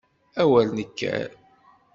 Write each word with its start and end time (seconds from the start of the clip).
A 0.41 0.43
wer 0.51 0.67
nekker! 0.77 1.29